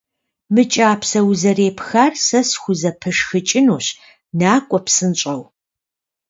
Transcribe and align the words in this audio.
-Мы 0.53 0.63
кӀапсэ 0.73 1.19
узэрепхар 1.29 2.13
сэ 2.25 2.39
схузэпышхыкӀынущ, 2.49 3.85
накӀуэ 4.39 4.79
псынщӀэу! 4.85 5.41